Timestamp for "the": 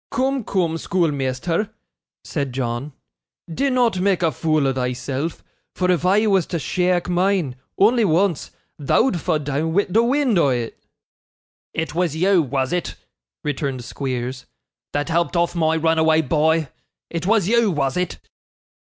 9.91-10.01